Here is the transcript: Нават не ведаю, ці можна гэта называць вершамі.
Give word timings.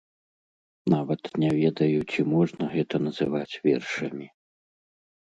Нават 0.93 1.21
не 1.43 1.51
ведаю, 1.61 1.99
ці 2.13 2.25
можна 2.35 2.63
гэта 2.73 2.95
называць 3.09 3.53
вершамі. 3.67 4.27